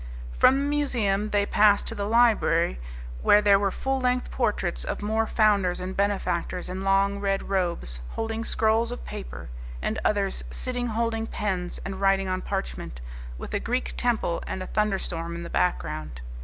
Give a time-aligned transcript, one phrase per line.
[0.39, 2.79] From the museum they passed to the library,
[3.21, 8.01] where there were full length portraits of more founders and benefactors in long red robes,
[8.13, 12.99] holding scrolls of paper, and others sitting holding pens and writing on parchment,
[13.37, 16.21] with a Greek temple and a thunderstorm in the background.